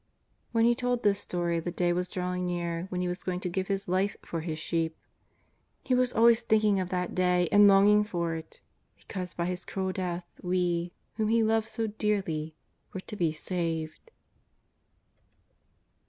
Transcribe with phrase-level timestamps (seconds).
[0.51, 3.49] When He told this story the day was drawing near when He was going to
[3.49, 4.97] give His life for His sheep.
[5.83, 8.61] He was always think ing of that day and longing for it,
[8.97, 12.55] because by His cruel death we, whom He loved so dearly,
[12.93, 14.09] were to be saved.